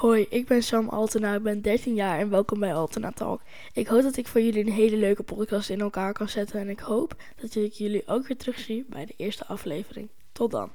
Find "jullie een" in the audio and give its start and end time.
4.40-4.72